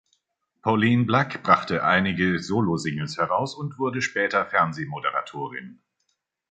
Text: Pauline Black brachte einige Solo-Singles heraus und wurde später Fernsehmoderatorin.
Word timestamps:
Pauline 0.63 1.05
Black 1.05 1.43
brachte 1.43 1.83
einige 1.83 2.39
Solo-Singles 2.39 3.17
heraus 3.19 3.53
und 3.53 3.77
wurde 3.77 4.01
später 4.01 4.47
Fernsehmoderatorin. 4.47 5.79